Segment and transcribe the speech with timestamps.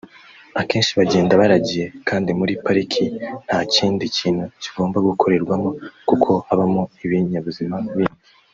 [0.61, 3.03] akenshi bagenda baragiye kandi muri pariki
[3.45, 5.69] nta kindi kintu kigomba gukorerwamo
[6.09, 8.21] kuko habamo ibinyabuzima bindi